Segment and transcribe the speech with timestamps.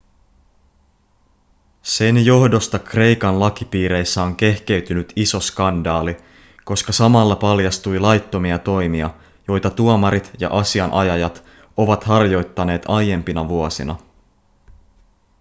[1.81, 6.17] sen johdosta kreikan lakipiireissä on kehkeytynyt iso skandaali
[6.65, 9.09] koska samalla paljastui laittomia toimia
[9.47, 11.43] joita tuomarit ja asianajajat
[11.77, 13.95] ovat harjoittaneet aiempina vuosina